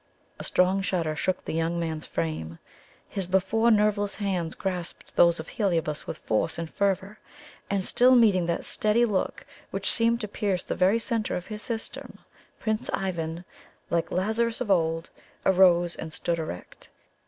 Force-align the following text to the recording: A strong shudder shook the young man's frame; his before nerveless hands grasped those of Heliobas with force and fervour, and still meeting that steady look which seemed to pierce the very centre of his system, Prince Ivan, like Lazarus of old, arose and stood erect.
A 0.39 0.43
strong 0.43 0.81
shudder 0.81 1.15
shook 1.15 1.45
the 1.45 1.53
young 1.53 1.79
man's 1.79 2.07
frame; 2.07 2.57
his 3.07 3.27
before 3.27 3.69
nerveless 3.69 4.15
hands 4.15 4.55
grasped 4.55 5.15
those 5.15 5.39
of 5.39 5.47
Heliobas 5.49 6.07
with 6.07 6.17
force 6.17 6.57
and 6.57 6.73
fervour, 6.73 7.19
and 7.69 7.85
still 7.85 8.15
meeting 8.15 8.47
that 8.47 8.65
steady 8.65 9.05
look 9.05 9.45
which 9.69 9.87
seemed 9.91 10.19
to 10.21 10.27
pierce 10.27 10.63
the 10.63 10.73
very 10.73 10.97
centre 10.97 11.35
of 11.35 11.45
his 11.45 11.61
system, 11.61 12.17
Prince 12.59 12.89
Ivan, 12.95 13.45
like 13.91 14.09
Lazarus 14.11 14.59
of 14.59 14.71
old, 14.71 15.11
arose 15.45 15.95
and 15.95 16.11
stood 16.11 16.39
erect. 16.39 16.89